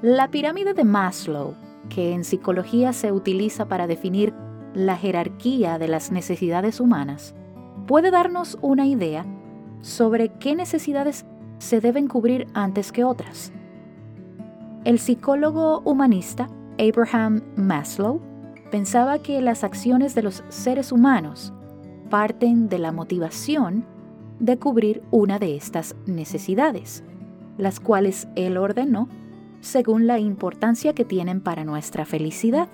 La 0.00 0.30
pirámide 0.30 0.72
de 0.72 0.84
Maslow, 0.84 1.52
que 1.90 2.14
en 2.14 2.24
psicología 2.24 2.94
se 2.94 3.12
utiliza 3.12 3.68
para 3.68 3.86
definir 3.86 4.32
la 4.74 4.96
jerarquía 4.96 5.78
de 5.78 5.88
las 5.88 6.12
necesidades 6.12 6.80
humanas, 6.80 7.34
puede 7.86 8.10
darnos 8.10 8.58
una 8.62 8.86
idea 8.86 9.24
sobre 9.80 10.28
qué 10.28 10.54
necesidades 10.54 11.26
se 11.58 11.80
deben 11.80 12.08
cubrir 12.08 12.46
antes 12.54 12.92
que 12.92 13.04
otras. 13.04 13.52
El 14.84 14.98
psicólogo 14.98 15.80
humanista 15.80 16.48
Abraham 16.78 17.42
Maslow 17.56 18.20
pensaba 18.70 19.18
que 19.18 19.40
las 19.42 19.64
acciones 19.64 20.14
de 20.14 20.22
los 20.22 20.42
seres 20.48 20.92
humanos 20.92 21.52
parten 22.08 22.68
de 22.68 22.78
la 22.78 22.92
motivación 22.92 23.84
de 24.38 24.58
cubrir 24.58 25.02
una 25.10 25.38
de 25.38 25.56
estas 25.56 25.94
necesidades, 26.06 27.04
las 27.58 27.78
cuales 27.78 28.26
él 28.36 28.56
ordenó 28.56 29.08
según 29.60 30.06
la 30.06 30.18
importancia 30.18 30.94
que 30.94 31.04
tienen 31.04 31.42
para 31.42 31.64
nuestra 31.64 32.06
felicidad. 32.06 32.68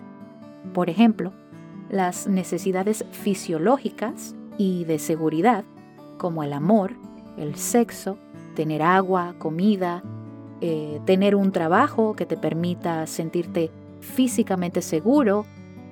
Por 0.72 0.88
ejemplo, 0.88 1.32
las 1.90 2.26
necesidades 2.26 3.04
fisiológicas 3.12 4.34
y 4.58 4.84
de 4.84 4.98
seguridad, 4.98 5.64
como 6.18 6.42
el 6.42 6.52
amor, 6.52 6.94
el 7.36 7.56
sexo, 7.56 8.18
tener 8.54 8.82
agua, 8.82 9.34
comida, 9.38 10.02
eh, 10.60 11.00
tener 11.04 11.34
un 11.34 11.52
trabajo 11.52 12.16
que 12.16 12.26
te 12.26 12.36
permita 12.36 13.06
sentirte 13.06 13.70
físicamente 14.00 14.82
seguro, 14.82 15.44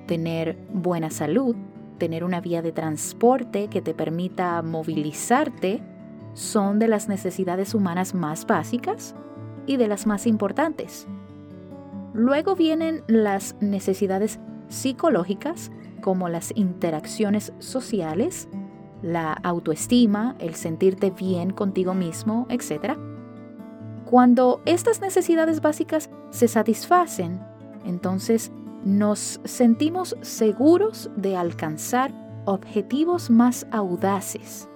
tener 0.07 0.57
buena 0.73 1.09
salud, 1.09 1.55
tener 1.97 2.23
una 2.23 2.41
vía 2.41 2.61
de 2.61 2.71
transporte 2.71 3.67
que 3.67 3.81
te 3.81 3.93
permita 3.93 4.61
movilizarte 4.61 5.81
son 6.33 6.79
de 6.79 6.87
las 6.87 7.07
necesidades 7.07 7.73
humanas 7.73 8.13
más 8.13 8.45
básicas 8.45 9.15
y 9.65 9.77
de 9.77 9.87
las 9.87 10.05
más 10.05 10.27
importantes. 10.27 11.07
Luego 12.13 12.55
vienen 12.55 13.03
las 13.07 13.55
necesidades 13.61 14.39
psicológicas 14.67 15.71
como 16.05 16.29
las 16.29 16.51
interacciones 16.55 17.51
sociales, 17.57 18.47
la 19.01 19.33
autoestima, 19.33 20.35
el 20.37 20.53
sentirte 20.53 21.09
bien 21.09 21.49
contigo 21.49 21.95
mismo, 21.95 22.45
etc. 22.51 22.95
Cuando 24.05 24.61
estas 24.65 25.01
necesidades 25.01 25.61
básicas 25.61 26.11
se 26.29 26.47
satisfacen, 26.47 27.39
entonces 27.85 28.51
nos 28.83 29.41
sentimos 29.45 30.15
seguros 30.21 31.09
de 31.15 31.37
alcanzar 31.37 32.13
objetivos 32.45 33.31
más 33.31 33.65
audaces 33.71 34.69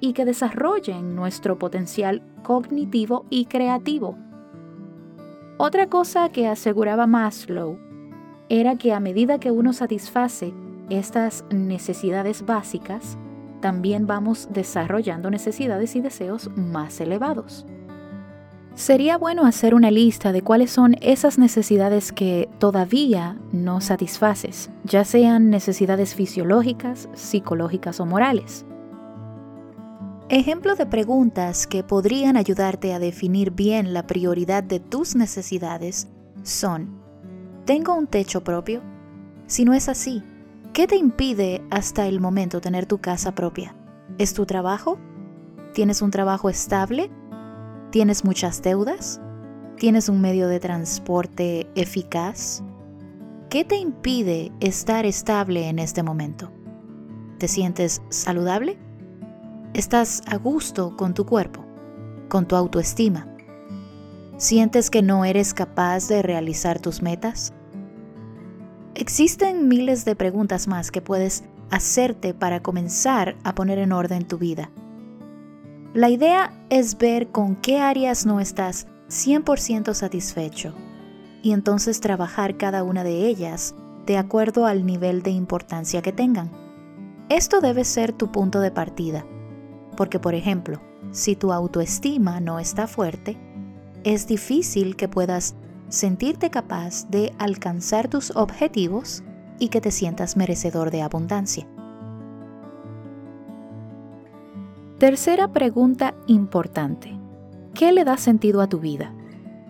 y 0.00 0.14
que 0.14 0.24
desarrollen 0.24 1.14
nuestro 1.14 1.58
potencial 1.58 2.22
cognitivo 2.42 3.26
y 3.28 3.44
creativo. 3.44 4.16
Otra 5.58 5.90
cosa 5.90 6.30
que 6.30 6.48
aseguraba 6.48 7.06
Maslow 7.06 7.78
era 8.60 8.76
que 8.76 8.92
a 8.92 9.00
medida 9.00 9.38
que 9.38 9.50
uno 9.50 9.72
satisface 9.72 10.52
estas 10.90 11.44
necesidades 11.50 12.44
básicas, 12.44 13.18
también 13.60 14.06
vamos 14.06 14.48
desarrollando 14.52 15.30
necesidades 15.30 15.96
y 15.96 16.00
deseos 16.00 16.50
más 16.54 17.00
elevados. 17.00 17.66
Sería 18.74 19.16
bueno 19.18 19.46
hacer 19.46 19.74
una 19.74 19.90
lista 19.90 20.32
de 20.32 20.42
cuáles 20.42 20.70
son 20.70 20.96
esas 21.00 21.38
necesidades 21.38 22.12
que 22.12 22.48
todavía 22.58 23.38
no 23.52 23.80
satisfaces, 23.80 24.68
ya 24.84 25.04
sean 25.04 25.48
necesidades 25.48 26.14
fisiológicas, 26.14 27.08
psicológicas 27.14 28.00
o 28.00 28.06
morales. 28.06 28.66
Ejemplo 30.28 30.74
de 30.74 30.86
preguntas 30.86 31.66
que 31.66 31.84
podrían 31.84 32.36
ayudarte 32.36 32.92
a 32.94 32.98
definir 32.98 33.52
bien 33.52 33.94
la 33.94 34.06
prioridad 34.06 34.64
de 34.64 34.80
tus 34.80 35.14
necesidades 35.14 36.08
son, 36.42 37.03
¿tengo 37.64 37.94
un 37.94 38.06
techo 38.06 38.44
propio? 38.44 38.82
Si 39.46 39.64
no 39.64 39.74
es 39.74 39.88
así, 39.88 40.22
¿qué 40.72 40.86
te 40.86 40.96
impide 40.96 41.62
hasta 41.70 42.06
el 42.06 42.20
momento 42.20 42.60
tener 42.60 42.86
tu 42.86 42.98
casa 42.98 43.34
propia? 43.34 43.74
¿Es 44.18 44.34
tu 44.34 44.46
trabajo? 44.46 44.98
¿Tienes 45.72 46.02
un 46.02 46.10
trabajo 46.10 46.48
estable? 46.48 47.10
¿Tienes 47.90 48.24
muchas 48.24 48.62
deudas? 48.62 49.20
¿Tienes 49.76 50.08
un 50.08 50.20
medio 50.20 50.48
de 50.48 50.60
transporte 50.60 51.66
eficaz? 51.74 52.62
¿Qué 53.50 53.64
te 53.64 53.76
impide 53.76 54.52
estar 54.60 55.06
estable 55.06 55.68
en 55.68 55.78
este 55.78 56.02
momento? 56.02 56.52
¿Te 57.38 57.48
sientes 57.48 58.02
saludable? 58.08 58.78
¿Estás 59.74 60.22
a 60.26 60.36
gusto 60.36 60.96
con 60.96 61.14
tu 61.14 61.26
cuerpo? 61.26 61.64
¿Con 62.28 62.46
tu 62.46 62.56
autoestima? 62.56 63.33
¿Sientes 64.36 64.90
que 64.90 65.00
no 65.00 65.24
eres 65.24 65.54
capaz 65.54 66.08
de 66.08 66.20
realizar 66.20 66.80
tus 66.80 67.02
metas? 67.02 67.52
Existen 68.96 69.68
miles 69.68 70.04
de 70.04 70.16
preguntas 70.16 70.66
más 70.66 70.90
que 70.90 71.00
puedes 71.00 71.44
hacerte 71.70 72.34
para 72.34 72.60
comenzar 72.60 73.36
a 73.44 73.54
poner 73.54 73.78
en 73.78 73.92
orden 73.92 74.26
tu 74.26 74.38
vida. 74.38 74.70
La 75.94 76.08
idea 76.08 76.52
es 76.68 76.98
ver 76.98 77.28
con 77.28 77.54
qué 77.54 77.78
áreas 77.78 78.26
no 78.26 78.40
estás 78.40 78.88
100% 79.08 79.94
satisfecho 79.94 80.74
y 81.42 81.52
entonces 81.52 82.00
trabajar 82.00 82.56
cada 82.56 82.82
una 82.82 83.04
de 83.04 83.26
ellas 83.26 83.76
de 84.04 84.18
acuerdo 84.18 84.66
al 84.66 84.84
nivel 84.84 85.22
de 85.22 85.30
importancia 85.30 86.02
que 86.02 86.12
tengan. 86.12 86.50
Esto 87.28 87.60
debe 87.60 87.84
ser 87.84 88.12
tu 88.12 88.32
punto 88.32 88.58
de 88.58 88.72
partida, 88.72 89.24
porque 89.96 90.18
por 90.18 90.34
ejemplo, 90.34 90.80
si 91.12 91.36
tu 91.36 91.52
autoestima 91.52 92.40
no 92.40 92.58
está 92.58 92.88
fuerte, 92.88 93.38
es 94.04 94.26
difícil 94.26 94.96
que 94.96 95.08
puedas 95.08 95.56
sentirte 95.88 96.50
capaz 96.50 97.08
de 97.10 97.34
alcanzar 97.38 98.08
tus 98.08 98.34
objetivos 98.36 99.24
y 99.58 99.68
que 99.68 99.80
te 99.80 99.90
sientas 99.90 100.36
merecedor 100.36 100.90
de 100.90 101.02
abundancia. 101.02 101.66
Tercera 104.98 105.52
pregunta 105.52 106.14
importante. 106.26 107.18
¿Qué 107.74 107.92
le 107.92 108.04
da 108.04 108.16
sentido 108.16 108.60
a 108.60 108.68
tu 108.68 108.78
vida? 108.78 109.12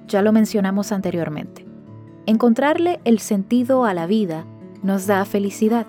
Ya 0.07 0.21
lo 0.21 0.33
mencionamos 0.33 0.93
anteriormente. 0.93 1.67
Encontrarle 2.27 3.01
el 3.05 3.21
sentido 3.21 3.85
a 3.85 3.95
la 3.95 4.07
vida 4.07 4.45
nos 4.83 5.07
da 5.07 5.25
felicidad. 5.25 5.87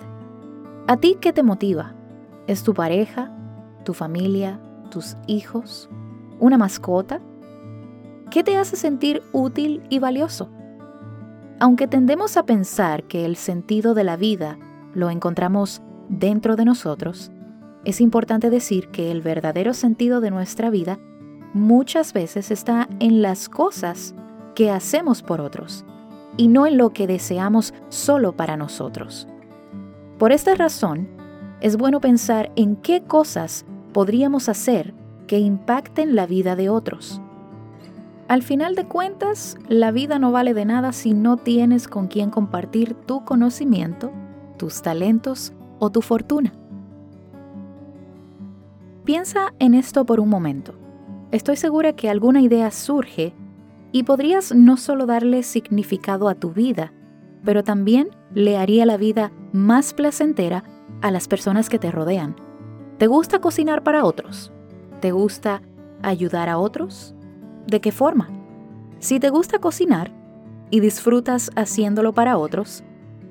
¿A 0.87 0.97
ti 0.97 1.17
qué 1.19 1.33
te 1.33 1.43
motiva? 1.43 1.95
¿Es 2.47 2.63
tu 2.63 2.73
pareja? 2.73 3.35
¿Tu 3.83 3.93
familia? 3.93 4.59
¿Tus 4.89 5.17
hijos? 5.27 5.89
¿Una 6.39 6.57
mascota? 6.57 7.21
¿Qué 8.31 8.43
te 8.43 8.57
hace 8.57 8.75
sentir 8.75 9.21
útil 9.31 9.83
y 9.89 9.99
valioso? 9.99 10.49
Aunque 11.59 11.87
tendemos 11.87 12.37
a 12.37 12.45
pensar 12.45 13.03
que 13.03 13.25
el 13.25 13.35
sentido 13.35 13.93
de 13.93 14.03
la 14.03 14.17
vida 14.17 14.57
lo 14.93 15.09
encontramos 15.09 15.81
dentro 16.09 16.55
de 16.55 16.65
nosotros, 16.65 17.31
es 17.85 18.01
importante 18.01 18.49
decir 18.49 18.89
que 18.89 19.11
el 19.11 19.21
verdadero 19.21 19.73
sentido 19.73 20.21
de 20.21 20.31
nuestra 20.31 20.69
vida 20.69 20.99
muchas 21.53 22.13
veces 22.13 22.51
está 22.51 22.89
en 22.99 23.21
las 23.21 23.47
cosas 23.47 24.15
que 24.55 24.71
hacemos 24.71 25.21
por 25.21 25.39
otros 25.39 25.85
y 26.35 26.47
no 26.47 26.65
en 26.65 26.77
lo 26.77 26.89
que 26.91 27.07
deseamos 27.07 27.73
solo 27.89 28.35
para 28.35 28.57
nosotros. 28.57 29.27
Por 30.17 30.31
esta 30.31 30.55
razón, 30.55 31.07
es 31.61 31.77
bueno 31.77 32.01
pensar 32.01 32.51
en 32.55 32.75
qué 32.75 33.03
cosas 33.03 33.65
podríamos 33.93 34.49
hacer 34.49 34.93
que 35.27 35.39
impacten 35.39 36.15
la 36.15 36.25
vida 36.25 36.55
de 36.55 36.69
otros. 36.69 37.21
Al 38.27 38.41
final 38.41 38.73
de 38.73 38.85
cuentas, 38.85 39.55
la 39.67 39.91
vida 39.91 40.17
no 40.17 40.31
vale 40.31 40.55
de 40.55 40.65
nada 40.65 40.93
si 40.93 41.13
no 41.13 41.37
tienes 41.37 41.87
con 41.87 42.07
quien 42.07 42.31
compartir 42.31 42.95
tu 42.95 43.23
conocimiento, 43.23 44.11
tus 44.57 44.81
talentos 44.81 45.53
o 45.77 45.91
tu 45.91 46.01
fortuna. 46.01 46.51
Piensa 49.03 49.53
en 49.59 49.75
esto 49.75 50.05
por 50.05 50.19
un 50.19 50.29
momento. 50.29 50.73
Estoy 51.31 51.55
segura 51.55 51.93
que 51.93 52.09
alguna 52.09 52.41
idea 52.41 52.71
surge 52.71 53.35
y 53.91 54.01
podrías 54.03 54.55
no 54.55 54.77
solo 54.77 55.05
darle 55.05 55.43
significado 55.43 56.27
a 56.27 56.33
tu 56.33 56.51
vida, 56.51 56.93
pero 57.43 57.63
también 57.63 58.09
le 58.33 58.57
haría 58.57 58.87
la 58.87 58.97
vida 58.97 59.31
más 59.53 59.93
placentera 59.93 60.63
a 61.01 61.11
las 61.11 61.27
personas 61.27 61.69
que 61.69 61.77
te 61.77 61.91
rodean. 61.91 62.35
¿Te 62.97 63.05
gusta 63.05 63.39
cocinar 63.39 63.83
para 63.83 64.03
otros? 64.03 64.51
¿Te 64.99 65.11
gusta 65.11 65.61
ayudar 66.01 66.49
a 66.49 66.57
otros? 66.57 67.15
¿De 67.67 67.81
qué 67.81 67.91
forma? 67.91 68.29
Si 68.99 69.19
te 69.19 69.29
gusta 69.29 69.59
cocinar 69.59 70.11
y 70.69 70.79
disfrutas 70.79 71.51
haciéndolo 71.55 72.13
para 72.13 72.37
otros, 72.37 72.83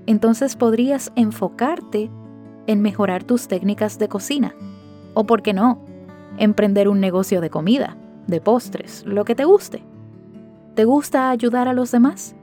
entonces 0.06 0.56
podrías 0.56 1.12
enfocarte 1.16 2.10
en 2.66 2.82
mejorar 2.82 3.24
tus 3.24 3.48
técnicas 3.48 3.98
de 3.98 4.08
cocina 4.08 4.54
o, 5.14 5.24
por 5.24 5.42
qué 5.42 5.52
no, 5.52 5.80
emprender 6.38 6.88
un 6.88 7.00
negocio 7.00 7.40
de 7.40 7.50
comida, 7.50 7.96
de 8.26 8.40
postres, 8.40 9.04
lo 9.06 9.24
que 9.24 9.34
te 9.34 9.44
guste. 9.44 9.82
¿Te 10.74 10.84
gusta 10.84 11.30
ayudar 11.30 11.68
a 11.68 11.72
los 11.72 11.92
demás? 11.92 12.34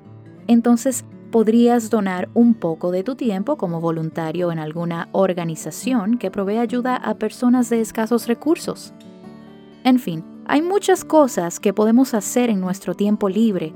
Entonces 0.47 1.06
podrías 1.32 1.89
donar 1.89 2.30
un 2.34 2.54
poco 2.54 2.91
de 2.91 3.04
tu 3.04 3.15
tiempo 3.15 3.58
como 3.58 3.82
voluntario 3.82 4.51
en 4.51 4.60
alguna 4.60 5.10
organización 5.12 6.17
que 6.17 6.32
provee 6.32 6.58
ayuda 6.58 6.95
a 6.95 7.15
personas 7.15 7.69
de 7.69 7.82
escasos 7.82 8.27
recursos. 8.27 8.93
En 9.84 9.99
fin, 9.99 10.23
hay 10.45 10.62
muchas 10.62 11.06
cosas 11.06 11.60
que 11.60 11.73
podemos 11.73 12.13
hacer 12.13 12.49
en 12.49 12.60
nuestro 12.60 12.95
tiempo 12.95 13.30
libre 13.30 13.73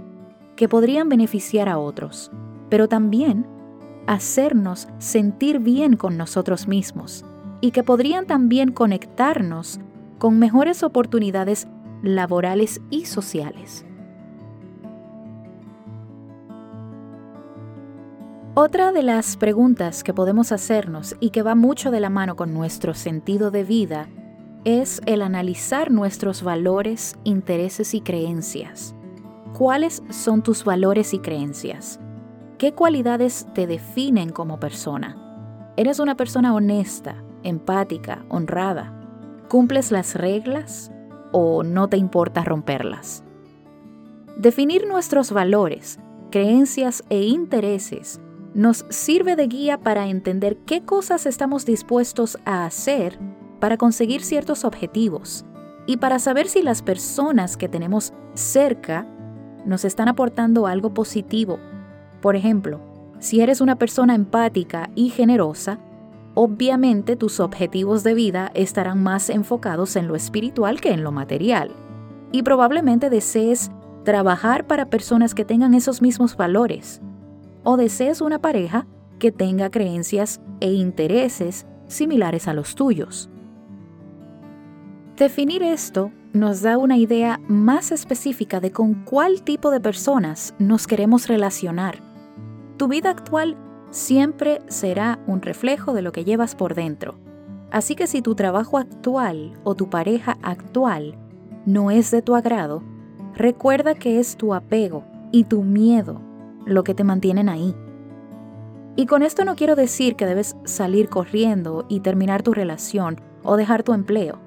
que 0.56 0.68
podrían 0.68 1.10
beneficiar 1.10 1.70
a 1.70 1.78
otros, 1.78 2.32
pero 2.70 2.88
también 2.88 3.46
hacernos 4.08 4.88
sentir 4.98 5.60
bien 5.60 5.96
con 5.96 6.18
nosotros 6.18 6.68
mismos 6.68 7.26
y 7.62 7.72
que 7.72 7.84
podrían 7.84 8.26
también 8.26 8.72
conectarnos 8.72 9.80
con 10.18 10.40
mejores 10.40 10.84
oportunidades 10.84 11.68
laborales 12.04 12.82
y 12.90 13.06
sociales. 13.06 13.86
Otra 18.54 18.94
de 18.94 19.04
las 19.04 19.36
preguntas 19.36 20.04
que 20.04 20.14
podemos 20.14 20.54
hacernos 20.54 21.18
y 21.20 21.32
que 21.32 21.44
va 21.44 21.56
mucho 21.56 21.92
de 21.92 22.00
la 22.00 22.10
mano 22.10 22.38
con 22.38 22.54
nuestro 22.54 22.94
sentido 22.94 23.52
de 23.52 23.66
vida 23.66 24.08
es 24.66 25.00
el 25.06 25.22
analizar 25.22 25.92
nuestros 25.92 26.42
valores, 26.42 27.16
intereses 27.24 27.94
y 27.94 28.02
creencias. 28.02 28.96
¿Cuáles 29.54 30.02
son 30.10 30.42
tus 30.42 30.66
valores 30.66 31.14
y 31.14 31.20
creencias? 31.20 32.00
¿Qué 32.58 32.74
cualidades 32.74 33.48
te 33.54 33.68
definen 33.68 34.32
como 34.32 34.60
persona? 34.60 35.74
¿Eres 35.78 36.00
una 36.00 36.18
persona 36.18 36.54
honesta, 36.54 37.24
empática, 37.44 38.26
honrada? 38.28 38.92
¿Cumples 39.50 39.92
las 39.92 40.16
reglas 40.16 40.92
o 41.32 41.62
no 41.64 41.88
te 41.88 41.98
importa 41.98 42.44
romperlas? 42.44 43.24
Definir 44.36 44.88
nuestros 44.88 45.32
valores, 45.32 46.00
creencias 46.32 47.04
e 47.10 47.22
intereses 47.22 48.20
nos 48.56 48.86
sirve 48.90 49.36
de 49.36 49.48
guía 49.48 49.78
para 49.78 50.08
entender 50.08 50.58
qué 50.66 50.84
cosas 50.84 51.26
estamos 51.26 51.66
dispuestos 51.66 52.40
a 52.46 52.66
hacer 52.66 53.20
para 53.60 53.78
conseguir 53.78 54.24
ciertos 54.24 54.66
objetivos 54.66 55.46
y 55.86 55.98
para 55.98 56.20
saber 56.20 56.48
si 56.48 56.62
las 56.62 56.82
personas 56.82 57.58
que 57.58 57.70
tenemos 57.70 58.14
cerca 58.34 59.08
nos 59.66 59.86
están 59.86 60.08
aportando 60.08 60.68
algo 60.68 60.94
positivo. 60.94 61.60
Por 62.22 62.36
ejemplo, 62.36 62.80
si 63.20 63.42
eres 63.42 63.62
una 63.62 63.78
persona 63.78 64.16
empática 64.16 64.90
y 64.96 65.10
generosa, 65.10 65.80
obviamente 66.34 67.16
tus 67.16 67.40
objetivos 67.40 68.04
de 68.04 68.14
vida 68.14 68.52
estarán 68.54 69.02
más 69.02 69.30
enfocados 69.30 69.96
en 69.96 70.08
lo 70.08 70.16
espiritual 70.16 70.82
que 70.82 70.92
en 70.92 71.04
lo 71.04 71.12
material. 71.12 71.72
Y 72.32 72.44
probablemente 72.44 73.10
desees 73.10 73.72
trabajar 74.04 74.68
para 74.68 74.90
personas 74.90 75.34
que 75.34 75.46
tengan 75.46 75.74
esos 75.74 76.02
mismos 76.02 76.36
valores. 76.36 77.02
O 77.64 77.78
desees 77.78 78.22
una 78.22 78.40
pareja 78.40 78.86
que 79.18 79.32
tenga 79.32 79.72
creencias 79.72 80.42
e 80.60 80.72
intereses 80.72 81.66
similares 81.88 82.48
a 82.48 82.54
los 82.54 82.76
tuyos. 82.76 83.30
Definir 85.18 85.64
esto 85.64 86.12
nos 86.34 86.62
da 86.62 86.78
una 86.78 86.98
idea 86.98 87.40
más 87.48 87.94
específica 87.94 88.60
de 88.60 88.72
con 88.72 89.06
cuál 89.06 89.44
tipo 89.44 89.72
de 89.72 89.80
personas 89.80 90.54
nos 90.60 90.88
queremos 90.88 91.30
relacionar. 91.30 92.00
Tu 92.76 92.90
vida 92.90 93.12
actual 93.12 93.56
siempre 93.92 94.60
será 94.68 95.20
un 95.26 95.42
reflejo 95.42 95.94
de 95.94 96.02
lo 96.02 96.12
que 96.12 96.26
llevas 96.26 96.54
por 96.54 96.76
dentro. 96.76 97.16
Así 97.72 97.96
que 97.96 98.08
si 98.08 98.22
tu 98.22 98.36
trabajo 98.36 98.78
actual 98.78 99.54
o 99.64 99.74
tu 99.74 99.90
pareja 99.90 100.38
actual 100.42 101.18
no 101.66 101.92
es 101.92 102.12
de 102.12 102.22
tu 102.22 102.36
agrado, 102.36 102.84
recuerda 103.36 103.96
que 103.96 104.20
es 104.20 104.36
tu 104.36 104.54
apego 104.54 105.06
y 105.32 105.46
tu 105.46 105.64
miedo 105.64 106.20
lo 106.66 106.84
que 106.84 106.94
te 106.94 107.06
mantienen 107.06 107.48
ahí. 107.48 107.74
Y 108.98 109.06
con 109.06 109.24
esto 109.24 109.46
no 109.46 109.56
quiero 109.56 109.78
decir 109.78 110.18
que 110.18 110.26
debes 110.26 110.58
salir 110.66 111.08
corriendo 111.08 111.86
y 111.88 112.02
terminar 112.02 112.44
tu 112.44 112.54
relación 112.54 113.22
o 113.44 113.56
dejar 113.56 113.84
tu 113.84 113.94
empleo. 113.94 114.45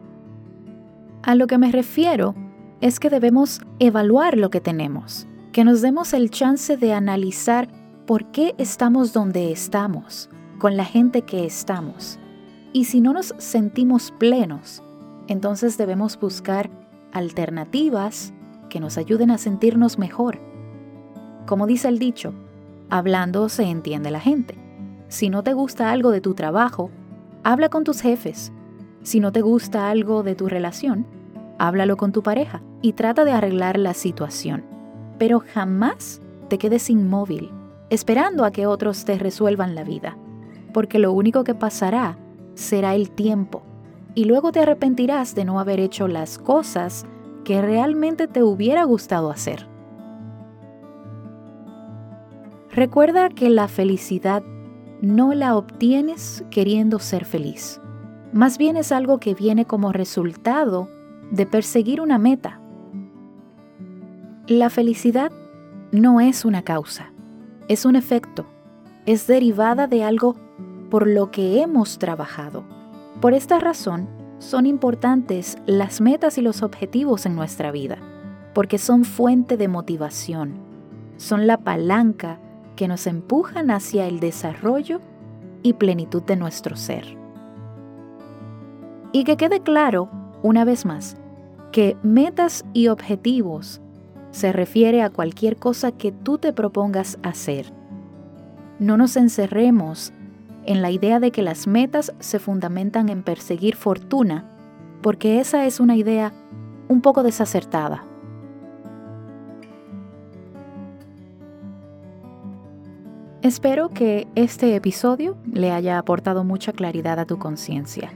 A 1.28 1.34
lo 1.34 1.46
que 1.46 1.58
me 1.58 1.70
refiero 1.70 2.34
es 2.80 2.98
que 2.98 3.10
debemos 3.10 3.60
evaluar 3.80 4.38
lo 4.38 4.48
que 4.48 4.62
tenemos, 4.62 5.26
que 5.52 5.62
nos 5.62 5.82
demos 5.82 6.14
el 6.14 6.30
chance 6.30 6.78
de 6.78 6.94
analizar 6.94 7.68
por 8.06 8.30
qué 8.30 8.54
estamos 8.56 9.12
donde 9.12 9.52
estamos, 9.52 10.30
con 10.58 10.78
la 10.78 10.86
gente 10.86 11.20
que 11.20 11.44
estamos. 11.44 12.18
Y 12.72 12.86
si 12.86 13.02
no 13.02 13.12
nos 13.12 13.34
sentimos 13.36 14.10
plenos, 14.10 14.82
entonces 15.26 15.76
debemos 15.76 16.18
buscar 16.18 16.70
alternativas 17.12 18.32
que 18.70 18.80
nos 18.80 18.96
ayuden 18.96 19.30
a 19.30 19.36
sentirnos 19.36 19.98
mejor. 19.98 20.40
Como 21.44 21.66
dice 21.66 21.88
el 21.88 21.98
dicho, 21.98 22.32
hablando 22.88 23.50
se 23.50 23.64
entiende 23.64 24.10
la 24.10 24.20
gente. 24.20 24.54
Si 25.08 25.28
no 25.28 25.42
te 25.42 25.52
gusta 25.52 25.90
algo 25.90 26.10
de 26.10 26.22
tu 26.22 26.32
trabajo, 26.32 26.90
habla 27.44 27.68
con 27.68 27.84
tus 27.84 28.00
jefes. 28.00 28.50
Si 29.02 29.20
no 29.20 29.30
te 29.30 29.42
gusta 29.42 29.90
algo 29.90 30.22
de 30.22 30.34
tu 30.34 30.48
relación, 30.48 31.17
háblalo 31.58 31.96
con 31.96 32.12
tu 32.12 32.22
pareja 32.22 32.62
y 32.82 32.92
trata 32.92 33.24
de 33.24 33.32
arreglar 33.32 33.78
la 33.78 33.94
situación. 33.94 34.64
Pero 35.18 35.40
jamás 35.40 36.20
te 36.48 36.58
quedes 36.58 36.90
inmóvil, 36.90 37.50
esperando 37.90 38.44
a 38.44 38.50
que 38.50 38.66
otros 38.66 39.04
te 39.04 39.18
resuelvan 39.18 39.74
la 39.74 39.84
vida, 39.84 40.16
porque 40.72 40.98
lo 40.98 41.12
único 41.12 41.44
que 41.44 41.54
pasará 41.54 42.18
será 42.54 42.94
el 42.94 43.10
tiempo, 43.10 43.62
y 44.14 44.24
luego 44.24 44.52
te 44.52 44.60
arrepentirás 44.60 45.34
de 45.34 45.44
no 45.44 45.60
haber 45.60 45.80
hecho 45.80 46.08
las 46.08 46.38
cosas 46.38 47.06
que 47.44 47.62
realmente 47.62 48.26
te 48.26 48.42
hubiera 48.42 48.84
gustado 48.84 49.30
hacer. 49.30 49.66
Recuerda 52.70 53.28
que 53.28 53.48
la 53.48 53.68
felicidad 53.68 54.42
no 55.00 55.32
la 55.34 55.56
obtienes 55.56 56.44
queriendo 56.50 56.98
ser 56.98 57.24
feliz. 57.24 57.80
Más 58.32 58.58
bien 58.58 58.76
es 58.76 58.92
algo 58.92 59.18
que 59.18 59.34
viene 59.34 59.64
como 59.64 59.92
resultado 59.92 60.88
de 61.30 61.46
perseguir 61.46 62.00
una 62.00 62.18
meta. 62.18 62.60
La 64.46 64.70
felicidad 64.70 65.30
no 65.92 66.20
es 66.20 66.44
una 66.44 66.62
causa, 66.62 67.12
es 67.68 67.84
un 67.84 67.96
efecto, 67.96 68.46
es 69.06 69.26
derivada 69.26 69.86
de 69.86 70.04
algo 70.04 70.36
por 70.90 71.06
lo 71.06 71.30
que 71.30 71.60
hemos 71.62 71.98
trabajado. 71.98 72.64
Por 73.20 73.34
esta 73.34 73.58
razón, 73.58 74.08
son 74.38 74.66
importantes 74.66 75.58
las 75.66 76.00
metas 76.00 76.38
y 76.38 76.42
los 76.42 76.62
objetivos 76.62 77.26
en 77.26 77.34
nuestra 77.34 77.72
vida, 77.72 77.98
porque 78.54 78.78
son 78.78 79.04
fuente 79.04 79.56
de 79.56 79.68
motivación, 79.68 80.54
son 81.16 81.46
la 81.46 81.58
palanca 81.58 82.38
que 82.76 82.88
nos 82.88 83.06
empujan 83.06 83.70
hacia 83.70 84.06
el 84.06 84.20
desarrollo 84.20 85.00
y 85.62 85.72
plenitud 85.72 86.22
de 86.22 86.36
nuestro 86.36 86.76
ser. 86.76 87.04
Y 89.12 89.24
que 89.24 89.36
quede 89.36 89.60
claro, 89.60 90.08
una 90.42 90.64
vez 90.64 90.84
más, 90.84 91.16
que 91.72 91.96
metas 92.02 92.64
y 92.72 92.88
objetivos 92.88 93.80
se 94.30 94.52
refiere 94.52 95.02
a 95.02 95.10
cualquier 95.10 95.56
cosa 95.56 95.92
que 95.92 96.12
tú 96.12 96.38
te 96.38 96.52
propongas 96.52 97.18
hacer. 97.22 97.72
No 98.78 98.96
nos 98.96 99.16
encerremos 99.16 100.12
en 100.64 100.82
la 100.82 100.90
idea 100.90 101.18
de 101.18 101.30
que 101.30 101.42
las 101.42 101.66
metas 101.66 102.12
se 102.20 102.38
fundamentan 102.38 103.08
en 103.08 103.22
perseguir 103.22 103.74
fortuna, 103.74 104.44
porque 105.02 105.40
esa 105.40 105.64
es 105.66 105.80
una 105.80 105.96
idea 105.96 106.32
un 106.88 107.00
poco 107.00 107.22
desacertada. 107.22 108.04
Espero 113.40 113.88
que 113.88 114.26
este 114.34 114.74
episodio 114.74 115.36
le 115.50 115.70
haya 115.70 115.98
aportado 115.98 116.44
mucha 116.44 116.72
claridad 116.72 117.18
a 117.18 117.24
tu 117.24 117.38
conciencia. 117.38 118.10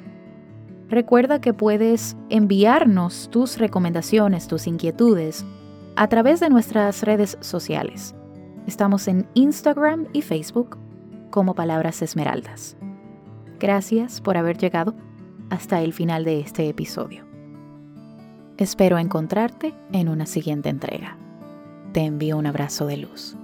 Recuerda 0.93 1.41
que 1.41 1.55
puedes 1.55 2.19
enviarnos 2.29 3.31
tus 3.31 3.57
recomendaciones, 3.57 4.47
tus 4.47 4.67
inquietudes 4.67 5.43
a 5.97 6.07
través 6.09 6.39
de 6.39 6.51
nuestras 6.51 7.03
redes 7.03 7.39
sociales. 7.41 8.15
Estamos 8.67 9.09
en 9.09 9.27
Instagram 9.33 10.09
y 10.13 10.21
Facebook 10.21 10.77
como 11.31 11.55
Palabras 11.55 12.03
Esmeraldas. 12.03 12.77
Gracias 13.59 14.21
por 14.21 14.37
haber 14.37 14.59
llegado 14.59 14.95
hasta 15.49 15.81
el 15.81 15.95
final 15.95 16.27
de 16.27 16.41
este 16.41 16.69
episodio. 16.69 17.25
Espero 18.59 18.99
encontrarte 18.99 19.73
en 19.93 20.11
una 20.11 20.27
siguiente 20.27 20.69
entrega. 20.69 21.17
Te 21.95 22.01
envío 22.01 22.37
un 22.37 22.45
abrazo 22.45 22.85
de 22.85 22.99
luz. 22.99 23.35